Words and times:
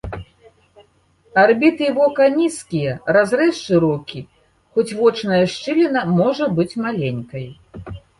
Арбіты 1.41 1.89
вока 1.97 2.25
нізкія, 2.37 2.95
разрэз 3.17 3.51
шырокі, 3.65 4.21
хоць 4.79 4.87
вочная 5.03 5.43
шчыліна 5.53 6.01
можа 6.17 6.49
быць 6.57 6.69
маленькай. 6.87 7.47